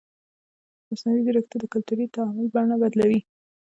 مصنوعي 0.89 1.21
ځیرکتیا 1.25 1.57
د 1.59 1.65
کلتوري 1.73 2.05
تعامل 2.15 2.45
بڼه 2.53 2.75
بدلوي. 2.81 3.19